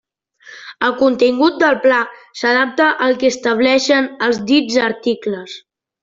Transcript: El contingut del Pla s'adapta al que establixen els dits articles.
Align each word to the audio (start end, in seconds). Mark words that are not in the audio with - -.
El 0.87 0.93
contingut 1.01 1.59
del 1.63 1.75
Pla 1.83 1.99
s'adapta 2.39 2.87
al 3.09 3.13
que 3.23 3.29
establixen 3.33 4.07
els 4.29 4.39
dits 4.53 4.79
articles. 4.91 5.55